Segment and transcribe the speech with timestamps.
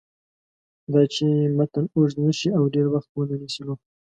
[0.91, 1.27] داچې
[1.57, 3.73] متن اوږد نشي او ډېر وخت ونه نیسي نو